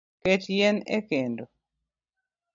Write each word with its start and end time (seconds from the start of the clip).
Ket 0.23 0.43
yien 0.55 0.77
ekendo 0.97 1.43